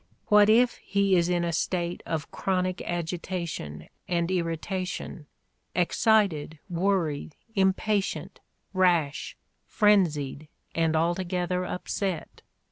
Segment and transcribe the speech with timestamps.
[0.29, 5.27] What if he is in a state of chronic agita tion and irritation,
[5.75, 8.39] "excited, worried, impatient,
[8.73, 9.37] rash,
[9.67, 12.41] frenzied, and altogether upset"?